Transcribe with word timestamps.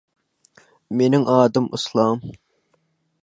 Meniň 0.95 1.23
adym 1.37 1.65
Yslam. 1.77 2.17